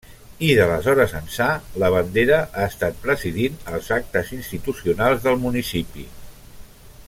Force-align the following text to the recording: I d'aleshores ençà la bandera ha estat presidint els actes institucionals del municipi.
I 0.45 0.47
d'aleshores 0.59 1.11
ençà 1.19 1.49
la 1.83 1.91
bandera 1.97 2.39
ha 2.61 2.65
estat 2.69 2.97
presidint 3.05 3.61
els 3.75 3.91
actes 3.99 4.33
institucionals 4.39 5.25
del 5.29 5.39
municipi. 5.45 6.09